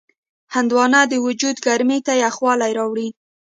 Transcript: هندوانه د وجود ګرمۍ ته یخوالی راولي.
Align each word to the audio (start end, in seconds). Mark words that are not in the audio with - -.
هندوانه 0.55 1.01
د 1.07 1.13
وجود 1.25 1.55
ګرمۍ 1.65 1.99
ته 2.07 2.13
یخوالی 2.25 2.71
راولي. 2.77 3.09